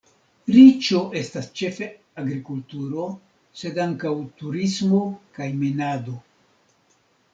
[0.53, 1.89] Riĉo estas ĉefe
[2.23, 3.05] agrikulturo,
[3.61, 5.03] sed ankaŭ turismo
[5.37, 6.17] kaj minado.